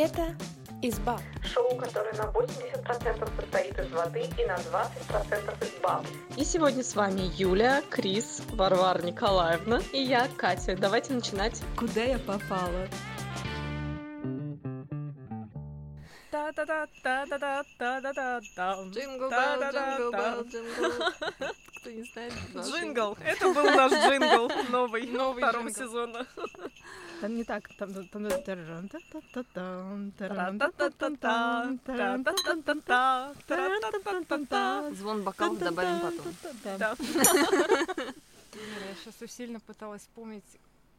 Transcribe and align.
Это 0.00 0.32
изба. 0.80 1.18
Шоу, 1.42 1.74
которое 1.76 2.12
на 2.12 2.30
80% 2.30 3.36
состоит 3.36 3.76
из 3.80 3.90
воды 3.90 4.20
и 4.38 4.44
на 4.44 4.54
20% 4.54 5.66
из 5.66 5.82
баб. 5.82 6.06
И 6.36 6.44
сегодня 6.44 6.84
с 6.84 6.94
вами 6.94 7.22
Юля, 7.36 7.82
Крис, 7.90 8.42
Варвара 8.52 9.02
Николаевна 9.02 9.80
и 9.92 10.00
я, 10.00 10.28
Катя. 10.36 10.76
Давайте 10.76 11.14
начинать. 11.14 11.60
Куда 11.76 12.04
я 12.04 12.20
попала? 12.20 12.86
Джингл 18.90 19.28
джингл 19.28 20.42
джингл. 20.48 20.92
Кто 21.76 21.90
не 21.90 22.02
знает, 22.02 22.32
Джингл. 22.54 23.16
Это 23.24 23.52
был 23.52 23.64
наш 23.64 23.92
джингл 23.92 24.50
новый, 24.70 25.06
Новый 25.06 25.44
джингл. 25.44 25.70
сезона. 25.70 26.26
Там 27.20 27.34
не 27.34 27.44
так, 27.44 27.68
там... 27.78 27.92
там-. 34.46 34.94
Звон 34.94 35.22
бокалов 35.24 35.58
добавим 35.58 36.00
потом. 36.00 36.34
Я 36.74 36.96
сейчас 38.94 39.20
усиленно 39.20 39.60
пыталась 39.60 40.02
вспомнить 40.02 40.44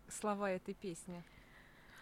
слова 0.10 0.52
этой 0.52 0.74
песни. 0.74 1.24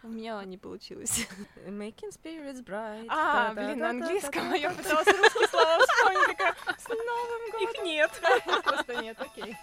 У 0.07 0.09
меня 0.09 0.41
не 0.45 0.57
получилось. 0.57 1.27
Making 1.67 2.11
spirits 2.17 2.63
bright. 2.63 3.05
А, 3.09 3.53
блин, 3.53 3.79
на 3.79 3.89
английском, 3.89 4.53
я 4.53 4.71
пыталась 4.71 5.05
русские 5.05 5.47
слова 5.49 5.80
вспомнить, 5.85 6.27
такая, 6.27 6.55
с 6.77 6.88
Новым 6.88 7.52
годом! 7.52 7.61
Их 7.61 7.83
нет. 7.83 8.11
Просто 8.63 8.95
нет, 9.02 9.17
окей. 9.20 9.57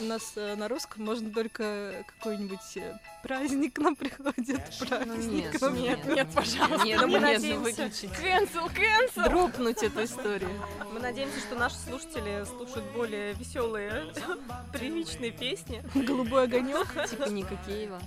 У 0.00 0.04
нас 0.04 0.32
э, 0.36 0.56
на 0.56 0.68
русском 0.68 1.04
можно 1.04 1.30
только 1.32 2.04
какой-нибудь 2.18 2.76
э, 2.76 2.98
праздник 3.22 3.78
нам 3.78 3.94
приходит. 3.96 4.60
Ну 4.80 4.86
Праздник. 4.86 5.52
нет, 5.62 5.72
Нет, 5.72 6.04
нет, 6.04 6.28
пожалуйста. 6.34 6.84
Нет, 6.84 7.00
Но 7.00 7.06
мы 7.06 7.12
нет, 7.14 7.22
ну 7.22 7.32
надеемся. 7.32 7.60
выключить. 7.60 8.10
Cancel, 8.10 8.70
cancel! 8.74 9.24
Дропнуть 9.28 9.82
эту 9.82 10.04
историю. 10.04 10.50
Мы 10.92 11.00
надеемся, 11.00 11.38
что 11.40 11.54
наши 11.54 11.76
слушатели 11.76 12.44
слушают 12.44 12.84
более 12.92 13.32
веселые, 13.34 14.12
приличные 14.72 15.30
песни. 15.30 15.82
Голубой 15.94 16.44
огонек. 16.44 16.88
Типа 17.08 17.28
Ника 17.30 17.56
Киева. 17.66 17.98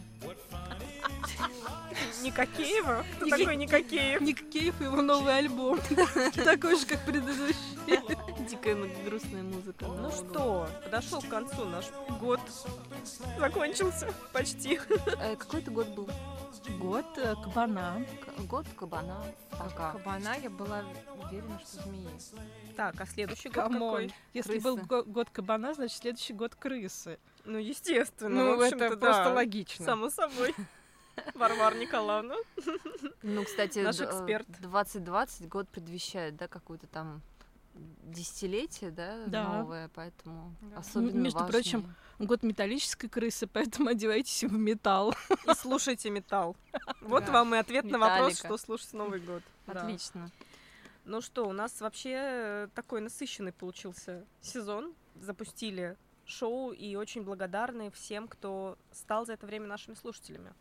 Никакеева? 2.24 3.06
Кто 3.16 3.26
Ника- 3.26 3.38
такой 3.38 3.56
Никакеев? 3.56 4.22
Ник 4.22 4.50
Кейв 4.50 4.80
и 4.82 4.86
его 4.86 5.02
новый 5.02 5.38
альбом. 5.38 5.80
Такой 6.46 6.78
же, 6.78 6.86
как 6.86 7.04
предыдущий. 7.06 7.56
Дикая 8.50 8.76
грустная 9.06 9.44
музыка. 9.44 9.86
Ну 9.86 10.12
что, 10.12 10.68
подошел 10.84 11.22
к 11.22 11.28
концу 11.28 11.66
наш 11.66 11.86
год. 12.20 12.40
Закончился 13.38 14.14
почти. 14.34 14.80
Э, 15.20 15.36
Какой 15.36 15.62
это 15.62 15.72
год 15.72 15.88
был? 15.90 16.10
Год 16.78 17.06
э, 17.18 17.36
кабана. 17.44 18.06
Год 18.40 18.66
кабана. 18.78 19.24
Пока. 19.52 19.94
Кабана, 19.94 20.36
я 20.42 20.50
была 20.50 20.84
уверена, 21.24 21.60
что 21.60 21.84
змеи. 21.84 22.08
Так, 22.76 23.00
а 23.00 23.06
следующий 23.06 23.50
год 23.50 23.72
какой? 23.72 24.14
Если 24.34 24.60
был 24.60 24.78
го- 24.78 25.04
год 25.04 25.30
кабана, 25.32 25.74
значит 25.74 25.98
следующий 25.98 26.34
год 26.34 26.56
крысы. 26.56 27.18
Ну, 27.46 27.58
естественно. 27.58 28.44
Ну, 28.46 28.58
в 28.58 28.62
общем-то, 28.62 28.86
это 28.86 28.98
просто 28.98 29.34
логично. 29.34 29.86
Само 29.86 30.10
собой. 30.10 30.54
Варвара 31.36 31.76
Николаевна. 31.76 32.36
Ну, 33.24 33.44
кстати, 33.46 33.80
Наш 33.80 34.00
э, 34.00 34.06
эксперт. 34.06 34.48
2020 34.60 35.48
год 35.50 35.68
предвещает, 35.70 36.36
да, 36.38 36.48
какую-то 36.48 36.88
там 36.88 37.22
десятилетие, 38.04 38.92
да, 38.92 39.26
Да. 39.28 39.44
новое, 39.60 39.90
поэтому 39.94 40.54
Да. 40.62 40.78
особенно 40.80 41.18
между 41.20 41.40
важное. 41.40 41.52
прочим, 41.62 41.96
Год 42.20 42.44
металлической 42.44 43.08
крысы, 43.08 43.48
поэтому 43.48 43.90
одевайтесь 43.90 44.44
в 44.44 44.52
металл. 44.52 45.14
И 45.48 45.54
слушайте 45.56 46.10
металл. 46.10 46.58
Вот 47.02 47.26
Да. 47.26 47.32
вам 47.32 47.56
и 47.56 47.58
ответ 47.58 47.86
на 47.86 47.98
вопрос, 47.98 48.32
Металлика. 48.34 48.48
что 48.48 48.58
слушать 48.58 48.94
Новый 48.94 49.20
год. 49.22 49.42
Да. 49.68 49.82
Отлично. 49.84 50.30
Ну 51.06 51.22
что, 51.22 51.48
у 51.48 51.54
нас 51.54 51.80
вообще 51.80 52.14
э, 52.16 52.68
такой 52.76 53.00
насыщенный 53.02 53.54
получился 53.54 54.26
сезон. 54.42 54.94
Запустили 55.16 55.96
шоу 56.26 56.72
и 56.72 56.96
очень 56.96 57.24
благодарны 57.24 57.90
всем, 57.92 58.28
кто 58.28 58.78
стал 58.92 59.26
за 59.26 59.34
это 59.34 59.46
время 59.48 59.68
нашими 59.68 59.96
слушателями. 59.96 60.54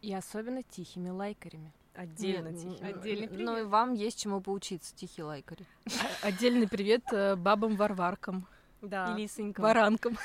И 0.00 0.14
особенно 0.14 0.62
тихими 0.62 1.10
лайкарями. 1.10 1.72
Отдельно 1.94 2.50
Нет, 2.50 2.60
тихий. 2.60 2.84
Отдельный 2.84 3.28
привет. 3.28 3.44
Ну 3.44 3.58
и 3.58 3.62
вам 3.62 3.92
есть 3.94 4.20
чему 4.20 4.40
поучиться, 4.40 4.94
тихий 4.94 5.24
лайкари. 5.24 5.66
Отдельный 6.22 6.68
привет 6.68 7.02
э, 7.12 7.34
бабам-варваркам, 7.34 8.46
Да. 8.82 9.12
И 9.12 9.22
лисонькам. 9.22 9.64
варанкам. 9.64 10.16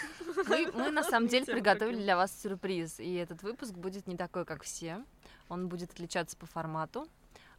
Мы, 0.48 0.72
мы 0.74 0.92
на 0.92 1.04
самом 1.04 1.28
деле 1.28 1.46
приготовили 1.46 1.98
для 1.98 2.16
вас 2.16 2.32
сюрприз, 2.40 3.00
и 3.00 3.16
этот 3.16 3.42
выпуск 3.42 3.74
будет 3.74 4.06
не 4.06 4.16
такой, 4.16 4.46
как 4.46 4.62
все. 4.62 5.04
Он 5.50 5.68
будет 5.68 5.92
отличаться 5.92 6.38
по 6.38 6.46
формату. 6.46 7.08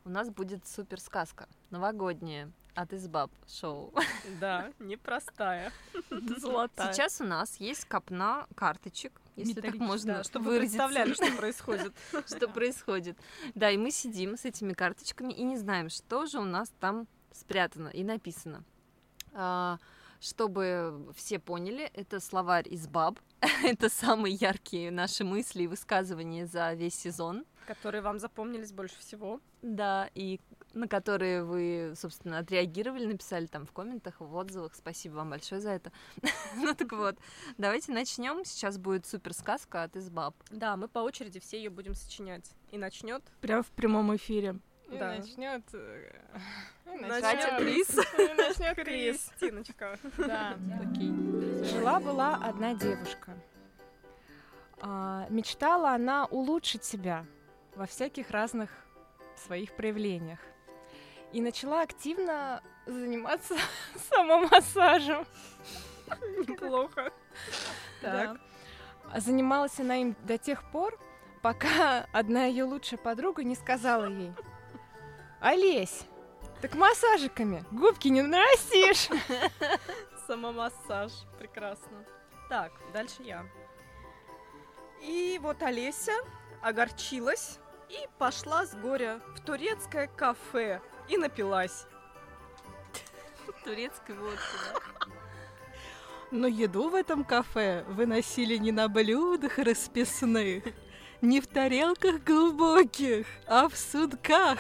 У 0.04 0.10
нас 0.10 0.30
будет 0.30 0.64
супер 0.68 1.00
сказка 1.00 1.48
новогодняя 1.70 2.52
от 2.74 2.92
Избаб 2.92 3.30
шоу. 3.48 3.92
Да, 4.40 4.70
непростая. 4.78 5.72
Золотая. 6.38 6.92
Сейчас 6.92 7.20
у 7.20 7.24
нас 7.24 7.56
есть 7.60 7.84
копна 7.86 8.46
карточек, 8.54 9.12
если 9.36 9.60
так 9.60 9.74
можно 9.76 10.14
Да, 10.14 10.24
чтобы 10.24 10.46
вы 10.46 10.50
выразиться. 10.54 10.78
представляли, 10.78 11.14
что 11.14 11.36
происходит. 11.38 11.92
что 12.26 12.48
происходит. 12.48 13.18
Да, 13.54 13.70
и 13.70 13.76
мы 13.76 13.90
сидим 13.90 14.36
с 14.36 14.44
этими 14.44 14.72
карточками 14.72 15.32
и 15.32 15.42
не 15.42 15.56
знаем, 15.56 15.88
что 15.88 16.26
же 16.26 16.38
у 16.40 16.44
нас 16.44 16.72
там 16.80 17.06
спрятано 17.32 17.88
и 17.88 18.04
написано. 18.04 18.64
А, 19.32 19.78
Чтобы 20.20 21.12
все 21.16 21.38
поняли, 21.38 21.90
это 21.94 22.20
словарь 22.20 22.66
из 22.72 22.86
баб. 22.86 23.18
это 23.62 23.88
самые 23.88 24.34
яркие 24.34 24.90
наши 24.90 25.24
мысли 25.24 25.64
и 25.64 25.66
высказывания 25.66 26.46
за 26.46 26.72
весь 26.74 26.94
сезон. 26.94 27.44
Которые 27.66 28.02
вам 28.02 28.18
запомнились 28.18 28.72
больше 28.72 28.98
всего. 29.00 29.40
Да, 29.62 30.08
и 30.14 30.38
на 30.74 30.88
которые 30.88 31.44
вы, 31.44 31.94
собственно, 31.96 32.38
отреагировали, 32.38 33.06
написали 33.06 33.46
там 33.46 33.66
в 33.66 33.72
комментах, 33.72 34.20
в 34.20 34.34
отзывах. 34.34 34.74
Спасибо 34.74 35.14
вам 35.14 35.30
большое 35.30 35.60
за 35.60 35.70
это. 35.70 35.92
ну 36.56 36.74
так 36.74 36.92
вот, 36.92 37.16
давайте 37.58 37.92
начнем. 37.92 38.44
Сейчас 38.44 38.78
будет 38.78 39.06
супер 39.06 39.32
сказка 39.32 39.84
от 39.84 39.96
Избаб. 39.96 40.34
Да, 40.50 40.76
мы 40.76 40.88
по 40.88 40.98
очереди 41.00 41.40
все 41.40 41.58
ее 41.58 41.70
будем 41.70 41.94
сочинять. 41.94 42.50
И 42.70 42.78
начнет 42.78 43.22
Прямо 43.40 43.62
в 43.62 43.70
прямом 43.70 44.14
эфире. 44.16 44.56
И 44.90 44.98
Да. 44.98 45.16
начнет... 45.16 45.62
Начнёт 46.84 47.58
Крис. 47.58 47.96
Начнет 48.36 48.76
Крис. 48.76 49.30
Кристиночка. 49.38 49.98
Да. 50.18 50.56
Окей. 50.80 51.12
Жила-была 51.64 52.34
одна 52.36 52.74
девушка. 52.74 53.34
А, 54.80 55.26
мечтала 55.30 55.92
она 55.92 56.26
улучшить 56.26 56.84
себя 56.84 57.24
во 57.74 57.86
всяких 57.86 58.30
разных 58.30 58.70
своих 59.36 59.74
проявлениях. 59.74 60.38
И 61.34 61.40
начала 61.40 61.82
активно 61.82 62.62
заниматься 62.86 63.56
самомассажем. 64.08 65.26
Неплохо. 66.46 67.12
Так. 68.00 68.38
А 69.10 69.18
Занималась 69.20 69.80
она 69.80 69.96
им 69.96 70.14
до 70.22 70.38
тех 70.38 70.62
пор, 70.70 70.96
пока 71.42 72.06
одна 72.12 72.44
ее 72.44 72.62
лучшая 72.62 72.98
подруга 72.98 73.42
не 73.42 73.56
сказала 73.56 74.08
ей, 74.08 74.32
Олесь, 75.40 76.02
так 76.62 76.76
массажиками 76.76 77.64
губки 77.72 78.06
не 78.06 78.22
нарастишь. 78.22 79.08
Самомассаж. 80.28 81.10
Прекрасно. 81.40 82.04
Так, 82.48 82.70
дальше 82.92 83.24
я. 83.24 83.44
И 85.02 85.40
вот 85.42 85.60
Олеся 85.64 86.14
огорчилась 86.62 87.58
и 87.88 88.08
пошла 88.18 88.66
с 88.66 88.76
горя 88.76 89.20
в 89.34 89.40
турецкое 89.40 90.06
кафе 90.06 90.80
и 91.08 91.16
напилась. 91.16 91.86
Турецкой 93.64 94.16
водки, 94.16 95.08
Но 96.30 96.46
еду 96.46 96.90
в 96.90 96.94
этом 96.94 97.24
кафе 97.24 97.84
выносили 97.88 98.56
не 98.56 98.72
на 98.72 98.88
блюдах 98.88 99.58
расписных, 99.58 100.64
не 101.22 101.40
в 101.40 101.46
тарелках 101.46 102.22
глубоких, 102.22 103.26
а 103.46 103.68
в 103.68 103.76
судках. 103.76 104.58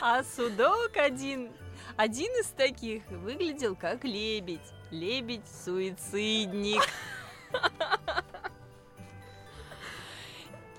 А 0.00 0.22
судок 0.22 0.92
один, 0.96 1.50
один 1.96 2.30
из 2.40 2.46
таких 2.46 3.02
выглядел 3.08 3.76
как 3.76 4.04
лебедь. 4.04 4.72
Лебедь-суицидник. 4.90 6.82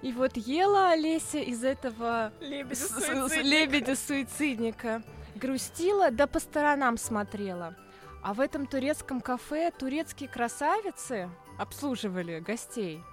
И 0.05 0.13
вот 0.13 0.37
ела 0.37 0.91
Олеся 0.91 1.39
из 1.39 1.63
этого 1.63 2.31
лебедя-суицидника, 2.39 5.01
грустила, 5.33 6.11
да 6.11 6.27
по 6.27 6.39
сторонам 6.39 6.99
смотрела. 6.99 7.75
А 8.21 8.35
в 8.35 8.39
этом 8.39 8.67
турецком 8.67 9.19
кафе 9.19 9.71
турецкие 9.71 10.29
красавицы 10.29 11.27
обслуживали 11.57 12.39
гостей. 12.39 13.03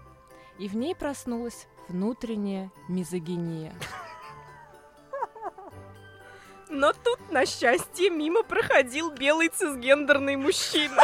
И 0.59 0.69
в 0.69 0.77
ней 0.77 0.95
проснулась 0.95 1.67
внутренняя 1.89 2.71
мизогиния. 2.89 3.73
Но 6.69 6.93
тут, 6.93 7.31
на 7.31 7.47
счастье, 7.47 8.11
мимо 8.11 8.43
проходил 8.43 9.13
белый 9.13 9.49
цисгендерный 9.49 10.37
мужчина. 10.37 11.03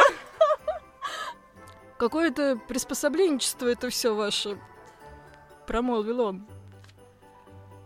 Какое-то 1.97 2.59
приспособленчество 2.67 3.65
это 3.65 3.89
все 3.89 4.13
ваше, 4.13 4.59
промолвил 5.69 6.21
он. 6.21 6.47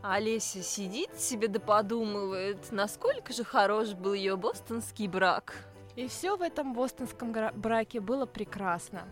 А 0.02 0.14
Олеся 0.14 0.64
сидит 0.64 1.20
себе 1.20 1.50
да 1.50 1.60
подумывает, 1.60 2.72
насколько 2.72 3.34
же 3.34 3.44
хорош 3.44 3.90
был 3.90 4.14
ее 4.14 4.38
бостонский 4.38 5.10
брак. 5.10 5.54
И 5.98 6.08
все 6.08 6.38
в 6.38 6.42
этом 6.42 6.74
бостонском 6.74 7.34
гра- 7.34 7.52
браке 7.54 8.00
было 8.00 8.26
прекрасно. 8.26 9.04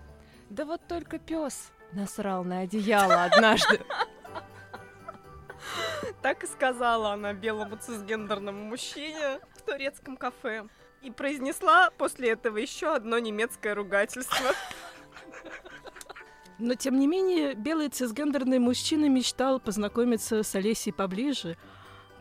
Да 0.50 0.64
вот 0.64 0.88
только 0.88 1.20
пес 1.20 1.70
насрал 1.92 2.46
на 2.46 2.60
одеяло 2.60 3.26
однажды. 3.26 3.82
Так 6.22 6.44
и 6.44 6.48
сказала 6.48 7.14
она 7.14 7.34
белому 7.34 7.78
цисгендерному 7.78 8.64
мужчине 8.64 9.40
в 9.56 9.62
турецком 9.64 10.18
кафе. 10.18 10.68
И 11.02 11.12
произнесла 11.12 11.90
после 11.98 12.32
этого 12.32 12.58
еще 12.58 12.94
одно 12.96 13.18
немецкое 13.20 13.76
ругательство. 13.76 14.52
Но, 16.62 16.76
тем 16.76 17.00
не 17.00 17.08
менее, 17.08 17.56
белый 17.56 17.90
цисгендерный 17.90 18.60
мужчина 18.60 19.10
мечтал 19.10 19.60
познакомиться 19.60 20.44
с 20.44 20.54
Олесей 20.54 20.94
поближе. 20.94 21.58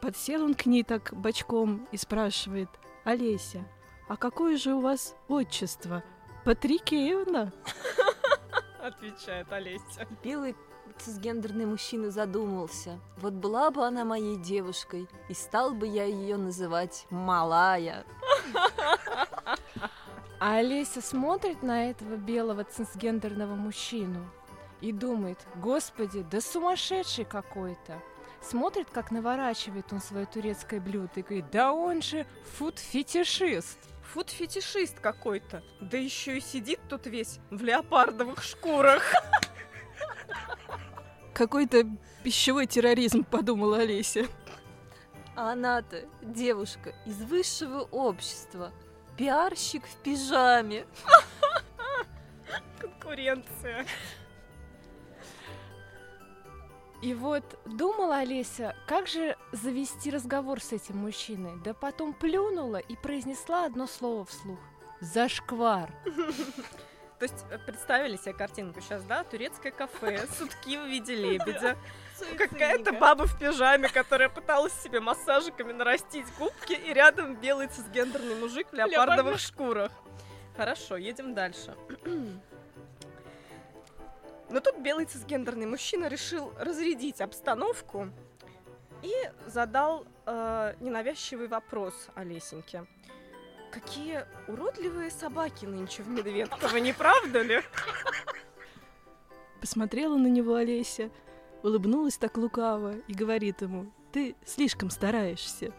Подсел 0.01 0.43
он 0.43 0.55
к 0.55 0.65
ней 0.65 0.83
так 0.83 1.13
бочком 1.13 1.87
и 1.93 1.99
спрашивает, 1.99 2.71
«Олеся, 3.05 3.69
а 4.09 4.17
какое 4.17 4.57
же 4.57 4.73
у 4.73 4.81
вас 4.81 5.15
отчество? 5.29 6.03
Патрикеевна?» 6.47 7.53
Отвечает 8.83 9.53
Олеся. 9.53 10.09
Белый 10.25 10.57
цисгендерный 10.97 11.67
мужчина 11.67 12.11
задумался. 12.11 12.99
Вот 13.19 13.35
была 13.35 13.71
бы 13.71 13.85
она 13.85 14.07
моей 14.07 14.37
девушкой, 14.37 15.07
и 15.29 15.35
стал 15.35 15.75
бы 15.75 15.87
я 15.87 16.05
ее 16.05 16.39
называть 16.39 17.07
Малая. 17.11 18.07
А 20.41 20.57
Олеся 20.57 21.03
смотрит 21.03 21.63
на 21.63 21.91
этого 21.91 22.17
белого 22.17 22.65
цисгендерного 22.65 23.55
мужчину 23.57 24.25
и 24.81 24.91
думает, 24.91 25.39
господи, 25.57 26.25
да 26.31 26.41
сумасшедший 26.41 27.27
какой-то. 27.27 28.01
Смотрит, 28.41 28.89
как 28.91 29.11
наворачивает 29.11 29.93
он 29.93 30.01
свое 30.01 30.25
турецкое 30.25 30.81
блюдо 30.81 31.11
и 31.17 31.23
говорит, 31.23 31.51
да 31.53 31.75
он 31.75 32.01
же 32.01 32.27
фуд-фетишист. 32.59 33.79
Фуд-фетишист 34.15 34.99
какой-то. 35.01 35.63
Да 35.79 35.99
еще 35.99 36.39
и 36.39 36.41
сидит 36.41 36.81
тут 36.89 37.07
весь 37.07 37.39
в 37.51 37.63
леопардовых 37.63 38.43
шкурах. 38.43 39.13
Какой-то 41.35 41.85
пищевой 42.25 42.67
терроризм, 42.67 43.25
подумала 43.25 43.81
Олеся. 43.81 44.27
А 45.37 45.53
она-то 45.53 46.07
девушка 46.23 46.95
из 47.05 47.21
высшего 47.23 47.83
общества, 47.83 48.73
пиарщик 49.21 49.85
в 49.85 49.97
пижаме. 49.97 50.87
Конкуренция. 52.81 53.85
И 57.03 57.13
вот 57.13 57.45
думала 57.67 58.17
Олеся, 58.17 58.75
как 58.87 59.07
же 59.07 59.37
завести 59.53 60.11
разговор 60.11 60.63
с 60.63 60.73
этим 60.73 60.97
мужчиной, 60.97 61.61
да 61.63 61.75
потом 61.75 62.15
плюнула 62.15 62.79
и 62.79 62.97
произнесла 62.97 63.67
одно 63.67 63.87
слово 63.87 64.25
вслух. 64.25 64.59
Зашквар. 65.01 65.93
То 67.21 67.25
есть 67.25 67.45
э, 67.51 67.59
представили 67.59 68.17
себе 68.17 68.33
картинку 68.33 68.81
сейчас, 68.81 69.05
да? 69.05 69.23
Турецкое 69.25 69.73
кафе, 69.73 70.27
сутки 70.39 70.79
в 70.79 70.87
виде 70.87 71.15
лебедя. 71.15 71.77
Какая-то 72.39 72.93
баба 72.93 73.27
в 73.27 73.39
пижаме, 73.39 73.91
которая 73.91 74.31
пыталась 74.31 74.73
себе 74.73 75.01
массажиками 75.01 75.73
нарастить 75.73 76.25
губки, 76.39 76.73
и 76.73 76.95
рядом 76.95 77.37
белый 77.37 77.67
цисгендерный 77.67 78.37
мужик 78.37 78.69
в 78.73 78.75
леопардовых 78.75 79.39
шкурах. 79.39 79.93
Хорошо, 80.57 80.97
едем 80.97 81.35
дальше. 81.35 81.77
Но 84.49 84.61
тут 84.61 84.79
белый 84.79 85.05
цисгендерный 85.05 85.67
мужчина 85.67 86.07
решил 86.07 86.55
разрядить 86.59 87.21
обстановку 87.21 88.09
и 89.03 89.13
задал 89.47 90.07
э, 90.25 90.75
ненавязчивый 90.81 91.49
вопрос 91.49 92.09
Олесеньке. 92.15 92.87
Какие 93.71 94.27
уродливые 94.49 95.11
собаки 95.11 95.65
нынче 95.65 96.03
в 96.03 96.09
Медведково, 96.09 96.77
не 96.79 96.93
правда 96.93 97.43
ли? 97.43 97.63
Посмотрела 99.61 100.17
на 100.17 100.27
него 100.27 100.55
Олеся, 100.55 101.11
улыбнулась 101.63 102.17
так 102.17 102.37
лукаво 102.37 102.97
и 103.07 103.15
говорит 103.15 103.63
ему, 103.63 103.93
ты 104.13 104.35
слишком 104.45 104.91
стараешься. 104.91 105.73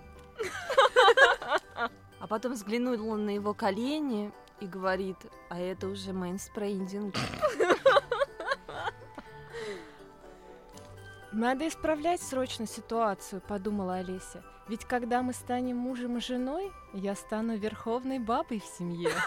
А 2.20 2.28
потом 2.28 2.54
взглянула 2.54 3.18
на 3.18 3.32
его 3.32 3.54
колени 3.54 4.32
и 4.60 4.68
говорит, 4.68 5.18
а 5.50 5.60
это 5.60 5.88
уже 5.88 6.14
мейнспрейдинг. 6.14 7.16
Надо 11.32 11.66
исправлять 11.68 12.22
срочно 12.22 12.68
ситуацию, 12.68 13.42
подумала 13.42 13.96
Олеся. 13.96 14.44
Ведь 14.68 14.84
когда 14.84 15.22
мы 15.22 15.32
станем 15.32 15.78
мужем 15.78 16.18
и 16.18 16.22
женой, 16.22 16.72
я 16.94 17.16
стану 17.16 17.56
верховной 17.56 18.20
бабой 18.20 18.60
в 18.60 18.66
семье. 18.66 19.12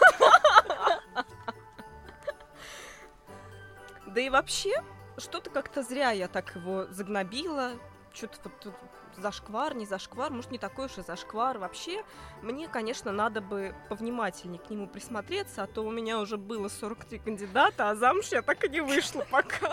Да 4.07 4.21
и 4.21 4.29
вообще, 4.29 4.71
что-то 5.17 5.49
как-то 5.49 5.83
зря 5.83 6.11
я 6.11 6.29
так 6.29 6.55
его 6.55 6.85
загнобила. 6.89 7.73
Что-то 8.13 8.39
вот 8.45 8.59
тут 8.61 8.73
зашквар, 9.17 9.75
не 9.75 9.85
зашквар, 9.85 10.31
может, 10.31 10.51
не 10.51 10.57
такой 10.57 10.85
уж 10.85 10.97
и 10.97 11.01
зашквар. 11.01 11.57
Вообще, 11.57 12.05
мне, 12.41 12.69
конечно, 12.69 13.11
надо 13.11 13.41
бы 13.41 13.75
повнимательнее 13.89 14.61
к 14.61 14.69
нему 14.69 14.87
присмотреться, 14.87 15.63
а 15.63 15.67
то 15.67 15.81
у 15.81 15.91
меня 15.91 16.21
уже 16.21 16.37
было 16.37 16.69
43 16.69 17.19
кандидата, 17.19 17.89
а 17.89 17.95
замуж 17.95 18.29
я 18.31 18.41
так 18.41 18.63
и 18.63 18.69
не 18.69 18.79
вышла 18.79 19.25
пока. 19.29 19.71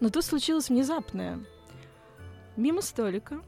Но 0.00 0.10
тут 0.10 0.22
случилось 0.22 0.68
внезапное. 0.68 1.38
Мимо 2.58 2.82
столика 2.82 3.40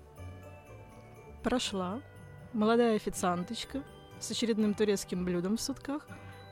прошла 1.43 2.01
молодая 2.53 2.95
официанточка 2.95 3.83
с 4.21 4.31
очередным 4.31 4.73
турецким 4.73 5.25
блюдом 5.25 5.57
в 5.57 5.61
сутках, 5.61 6.07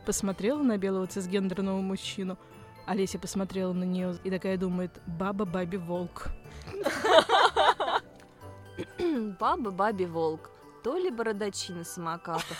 посмотрела 0.04 0.60
на 0.60 0.76
белого 0.76 1.06
цисгендерного 1.06 1.80
мужчину. 1.80 2.36
Олеся 2.84 3.20
посмотрела 3.20 3.72
на 3.72 3.84
нее 3.84 4.16
и 4.24 4.30
такая 4.30 4.56
думает, 4.56 5.00
баба 5.06 5.44
бабе 5.44 5.78
волк. 5.78 6.30
Баба 9.38 9.70
бабе 9.70 10.08
волк, 10.08 10.50
то 10.82 10.96
ли 10.96 11.10
бородачи 11.10 11.70
на 11.70 11.84
самокатах. 11.84 12.56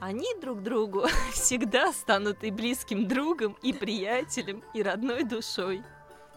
Они 0.00 0.28
друг 0.40 0.62
другу 0.62 1.04
всегда 1.32 1.92
станут 1.92 2.42
и 2.44 2.50
близким 2.50 3.06
другом, 3.06 3.58
и 3.60 3.74
приятелем, 3.74 4.64
и 4.72 4.82
родной 4.82 5.24
душой. 5.24 5.82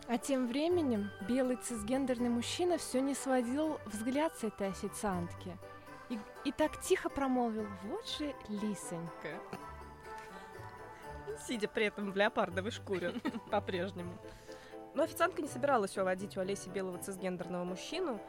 А 0.07 0.18
тем 0.18 0.48
временем 0.48 1.09
белый 1.27 1.57
цисгендерный 1.57 2.30
мужчина 2.30 2.77
все 2.77 3.01
не 3.01 3.13
сводил 3.13 3.77
взгляд 3.86 4.33
с 4.38 4.45
этой 4.45 4.69
официантки. 4.69 5.58
И, 6.10 6.17
и 6.46 6.53
так 6.53 6.79
тихо 6.82 7.10
промолвил, 7.10 7.67
вот 7.84 8.08
же 8.08 8.34
лисонька. 8.48 9.41
Сидя 11.46 11.67
при 11.67 11.88
этом 11.88 12.12
в 12.12 12.15
леопардовой 12.15 12.72
шкуре 12.72 13.15
по-прежнему. 13.51 14.17
Но 14.93 15.03
официантка 15.03 15.41
не 15.41 15.50
собиралась 15.50 15.98
уводить 15.98 16.38
у 16.38 16.39
Олеси 16.39 16.70
белого 16.70 16.98
цисгендерного 16.98 17.65
мужчину, 17.65 18.20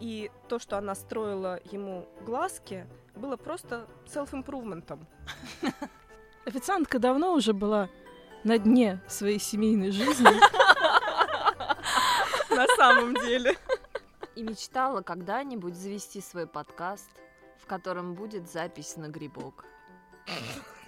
и 0.00 0.30
то, 0.48 0.58
что 0.58 0.78
она 0.78 0.94
строила 0.94 1.60
ему 1.70 2.08
глазки, 2.22 2.86
было 3.14 3.36
просто 3.36 3.86
селф-импрувментом. 4.06 5.06
Официантка 6.46 6.98
давно 6.98 7.34
уже 7.34 7.52
была 7.52 7.90
на 8.42 8.58
дне 8.58 9.00
своей 9.06 9.38
семейной 9.38 9.90
жизни. 9.90 10.26
На 12.56 12.66
самом 12.76 13.14
деле. 13.14 13.56
И 14.34 14.42
мечтала 14.42 15.02
когда-нибудь 15.02 15.76
завести 15.76 16.20
свой 16.20 16.46
подкаст, 16.46 17.10
в 17.62 17.66
котором 17.66 18.14
будет 18.14 18.50
запись 18.50 18.96
на 18.96 19.08
грибок. 19.08 19.64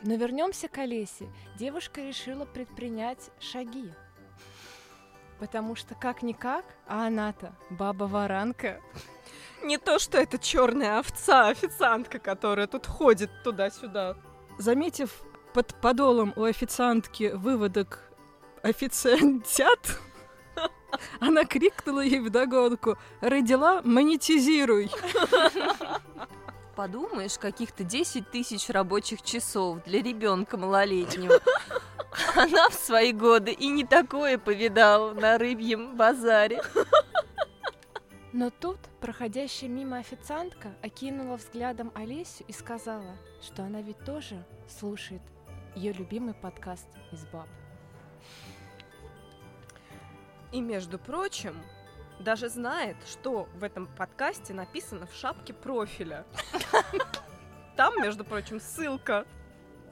Но 0.02 0.14
вернемся 0.14 0.68
к 0.68 0.78
Олесе. 0.78 1.28
Девушка 1.56 2.00
решила 2.00 2.46
предпринять 2.46 3.30
шаги. 3.38 3.92
Потому 5.38 5.76
что 5.76 5.94
как-никак, 5.94 6.64
а 6.87 7.06
она-то 7.06 7.54
баба-варанка. 7.70 8.80
Не 9.62 9.76
то, 9.76 9.98
что 9.98 10.18
это 10.18 10.38
черная 10.38 10.98
овца, 10.98 11.48
официантка, 11.48 12.18
которая 12.18 12.66
тут 12.66 12.87
ходит 12.87 13.30
туда-сюда. 13.44 14.16
Заметив 14.58 15.22
под 15.52 15.75
подолом 15.80 16.32
у 16.37 16.44
официантки 16.44 17.32
выводок 17.34 18.10
официантят, 18.62 20.00
она 21.21 21.45
крикнула 21.45 22.00
ей 22.00 22.21
вдогонку 22.21 22.97
«Родила, 23.21 23.83
монетизируй!» 23.83 24.90
Подумаешь, 26.75 27.38
каких-то 27.38 27.83
10 27.83 28.30
тысяч 28.30 28.68
рабочих 28.68 29.23
часов 29.23 29.83
для 29.85 30.00
ребенка 30.00 30.57
малолетнего. 30.57 31.40
Она 32.37 32.68
в 32.68 32.75
свои 32.75 33.12
годы 33.12 33.50
и 33.50 33.68
не 33.68 33.85
такое 33.85 34.38
повидала 34.38 35.12
на 35.12 35.38
рыбьем 35.38 35.97
базаре. 35.97 36.62
Но 38.33 38.50
тут 38.50 38.78
проходящая 39.00 39.68
мимо 39.68 39.99
официантка 39.99 40.75
окинула 40.83 41.37
взглядом 41.37 41.90
Олесю 41.95 42.45
и 42.47 42.52
сказала, 42.52 43.16
что 43.42 43.64
она 43.64 43.83
ведь 43.83 43.99
тоже 44.04 44.45
слушает 44.68 45.23
ее 45.75 45.92
любимый 45.92 46.35
подкаст 46.35 46.87
из 47.11 47.25
баб. 47.26 47.49
И, 50.52 50.61
между 50.61 50.99
прочим, 50.99 51.55
даже 52.21 52.49
знает, 52.49 52.97
что 53.07 53.49
в 53.55 53.64
этом 53.64 53.87
подкасте 53.87 54.55
написано 54.55 55.07
в 55.07 55.14
шапке 55.14 55.52
профиля. 55.52 56.25
Там, 57.76 58.00
между 58.00 58.25
прочим, 58.25 58.61
ссылка. 58.61 59.26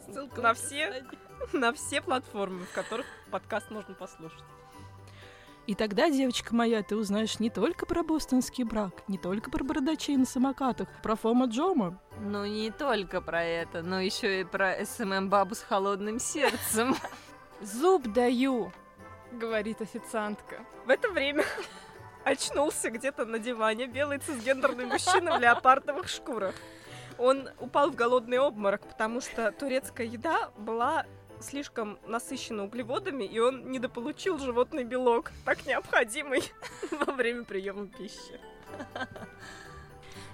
Ссылка 0.06 0.40
на 0.40 0.54
все, 0.54 1.04
на 1.52 1.72
все 1.72 2.00
платформы, 2.00 2.64
в 2.64 2.72
которых 2.72 3.06
подкаст 3.30 3.70
можно 3.70 3.94
послушать. 3.94 4.42
И 5.66 5.74
тогда, 5.74 6.08
девочка 6.10 6.54
моя, 6.54 6.82
ты 6.84 6.96
узнаешь 6.96 7.40
не 7.40 7.50
только 7.50 7.86
про 7.86 8.04
бостонский 8.04 8.62
брак, 8.62 9.02
не 9.08 9.18
только 9.18 9.50
про 9.50 9.64
бородачей 9.64 10.16
на 10.16 10.24
самокатах, 10.24 10.88
про 11.02 11.16
Фома 11.16 11.46
Джома. 11.46 12.00
Ну, 12.20 12.44
не 12.44 12.70
только 12.70 13.20
про 13.20 13.42
это, 13.42 13.82
но 13.82 14.00
еще 14.00 14.40
и 14.40 14.44
про 14.44 14.80
СММ-бабу 14.84 15.56
с 15.56 15.62
холодным 15.62 16.20
сердцем. 16.20 16.94
Зуб 17.60 18.06
даю, 18.12 18.72
говорит 19.36 19.80
официантка. 19.80 20.64
В 20.84 20.90
это 20.90 21.10
время 21.10 21.44
очнулся 22.24 22.90
где-то 22.90 23.24
на 23.24 23.38
диване 23.38 23.86
белый 23.86 24.18
цисгендерный 24.18 24.86
мужчина 24.86 25.38
в 25.38 25.40
леопардовых 25.40 26.08
шкурах. 26.08 26.54
Он 27.18 27.48
упал 27.60 27.90
в 27.90 27.94
голодный 27.94 28.38
обморок, 28.38 28.82
потому 28.82 29.20
что 29.20 29.52
турецкая 29.52 30.06
еда 30.06 30.50
была 30.58 31.06
слишком 31.40 31.98
насыщена 32.06 32.64
углеводами, 32.64 33.24
и 33.24 33.38
он 33.38 33.70
недополучил 33.70 34.38
животный 34.38 34.84
белок, 34.84 35.32
так 35.44 35.66
необходимый 35.66 36.42
во 36.90 37.12
время 37.12 37.44
приема 37.44 37.86
пищи. 37.86 38.40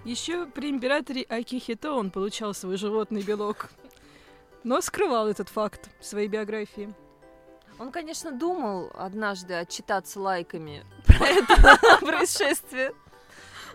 Еще 0.05 0.47
при 0.47 0.71
императоре 0.71 1.23
Акихито 1.23 1.93
он 1.93 2.11
получал 2.11 2.55
свой 2.55 2.77
животный 2.77 3.23
белок, 3.23 3.71
но 4.65 4.81
скрывал 4.81 5.29
этот 5.29 5.49
факт 5.49 5.91
в 6.01 6.05
своей 6.05 6.29
биографии. 6.29 6.93
Он, 7.83 7.91
конечно, 7.91 8.31
думал 8.31 8.93
однажды 8.95 9.55
отчитаться 9.55 10.21
лайками 10.21 10.87
про 11.05 11.27
это 11.27 11.99
происшествие, 12.01 12.93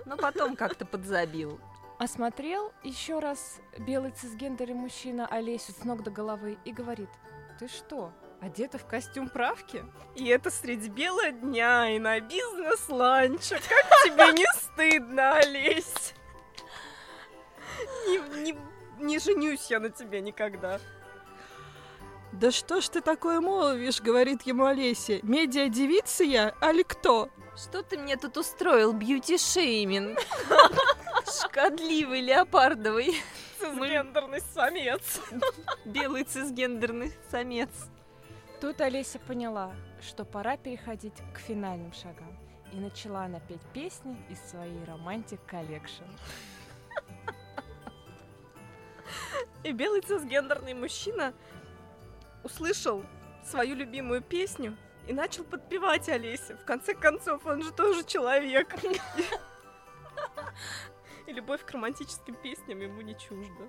но 0.05 0.15
потом 0.15 0.55
как-то 0.55 0.85
подзабил. 0.85 1.59
Осмотрел 1.99 2.71
еще 2.85 3.19
раз 3.19 3.59
белый 3.77 4.11
цисгендерный 4.11 4.75
мужчина 4.75 5.27
Олесю 5.27 5.73
с 5.73 5.83
ног 5.83 6.03
до 6.03 6.11
головы 6.11 6.57
и 6.63 6.71
говорит, 6.71 7.09
ты 7.59 7.67
что, 7.67 8.13
одета 8.39 8.77
в 8.77 8.85
костюм 8.85 9.27
правки? 9.27 9.83
И 10.15 10.25
это 10.27 10.51
средь 10.51 10.87
бела 10.87 11.29
дня 11.31 11.89
и 11.89 11.99
на 11.99 12.21
бизнес-ланче. 12.21 13.55
Как 13.55 14.03
тебе 14.05 14.31
не 14.31 14.47
стыдно, 14.55 15.33
Олесь? 15.33 16.13
Не, 18.07 18.41
не, 18.41 18.57
не 18.99 19.19
женюсь 19.19 19.69
я 19.69 19.81
на 19.81 19.89
тебе 19.89 20.21
никогда. 20.21 20.79
«Да 22.31 22.51
что 22.51 22.81
ж 22.81 22.89
ты 22.89 23.01
такое 23.01 23.41
молвишь?»— 23.41 24.01
говорит 24.01 24.43
ему 24.43 24.65
Олеся. 24.65 25.19
«Медиа-девица 25.23 26.23
я, 26.23 26.53
али 26.61 26.83
кто?» 26.83 27.29
Что 27.55 27.81
ты 27.81 27.97
мне 27.97 28.17
тут 28.17 28.37
устроил, 28.37 28.93
бьюти-шейминг? 28.93 30.19
Шкодливый, 31.25 32.21
леопардовый, 32.21 33.15
Цисгендерный 33.59 34.41
самец. 34.53 35.19
белый 35.83 36.23
цисгендерный 36.23 37.11
самец. 37.31 37.69
Тут 38.61 38.79
Олеся 38.81 39.17
поняла, 39.17 39.73
что 40.01 40.23
пора 40.23 40.57
переходить 40.57 41.15
к 41.33 41.39
финальным 41.39 41.91
шагам. 41.93 42.37
И 42.71 42.77
начала 42.77 43.23
она 43.23 43.39
петь 43.39 43.61
песни 43.73 44.15
из 44.29 44.39
своей 44.51 44.83
romantic 44.85 45.39
collection. 45.47 46.03
И 49.63 49.71
белый 49.71 50.01
цисгендерный 50.01 50.75
мужчина 50.75 51.33
услышал 52.47 53.03
свою 53.43 53.75
любимую 53.75 54.21
песню 54.21 54.77
и 55.05 55.13
начал 55.13 55.43
подпевать 55.43 56.07
Олесе. 56.07 56.55
В 56.55 56.65
конце 56.65 56.93
концов, 56.93 57.45
он 57.45 57.61
же 57.61 57.71
тоже 57.71 58.03
человек. 58.05 58.73
И 61.27 61.33
любовь 61.33 61.65
к 61.65 61.71
романтическим 61.71 62.35
песням 62.35 62.79
ему 62.79 63.01
не 63.01 63.17
чужда. 63.17 63.65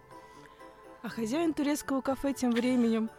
А 1.03 1.09
хозяин 1.09 1.55
турецкого 1.55 2.03
кафе 2.03 2.33
тем 2.33 2.53
временем 2.53 3.11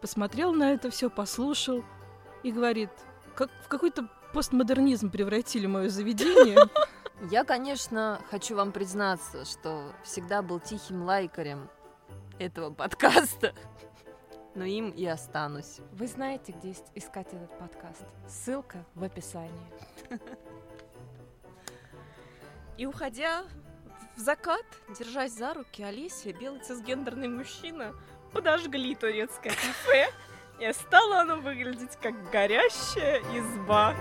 посмотрел 0.00 0.52
на 0.52 0.72
это 0.72 0.88
все, 0.90 1.10
послушал 1.10 1.84
и 2.44 2.52
говорит, 2.52 2.90
как 3.34 3.50
в 3.64 3.68
какой-то 3.68 4.08
постмодернизм 4.32 5.10
превратили 5.10 5.66
мое 5.66 5.88
заведение. 5.88 6.58
Я, 7.30 7.44
конечно, 7.44 8.20
хочу 8.30 8.54
вам 8.54 8.70
признаться, 8.70 9.44
что 9.44 9.92
всегда 10.04 10.42
был 10.42 10.60
тихим 10.60 11.02
лайкарем 11.02 11.68
этого 12.38 12.72
подкаста, 12.72 13.52
но 14.54 14.64
им 14.64 14.90
и 14.90 15.04
останусь. 15.06 15.78
Вы 15.92 16.06
знаете, 16.06 16.52
где 16.52 16.70
ис- 16.70 16.90
искать 16.94 17.28
этот 17.32 17.56
подкаст? 17.58 18.04
Ссылка 18.28 18.84
в 18.94 19.02
описании. 19.04 19.50
И 22.76 22.86
уходя 22.86 23.44
в 24.16 24.20
закат, 24.20 24.64
держась 24.98 25.32
за 25.32 25.54
руки, 25.54 25.82
Олеся 25.82 26.32
белый 26.32 26.60
цисгендерный 26.60 27.28
мужчина 27.28 27.94
подожгли 28.32 28.94
турецкое 28.94 29.52
кафе, 29.52 30.10
и 30.58 30.72
стало 30.72 31.20
оно 31.20 31.36
выглядеть 31.36 31.96
как 32.00 32.14
горящая 32.30 33.20
изба. 33.20 33.94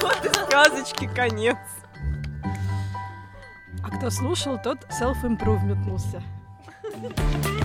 Вот 0.00 0.24
и 0.24 0.28
сказочки 0.28 1.08
конец. 1.14 1.58
А 3.82 3.96
кто 3.96 4.10
слушал, 4.10 4.58
тот 4.62 4.78
self-improvementнулся. 5.00 6.22
Thank 7.04 7.44
you. 7.58 7.63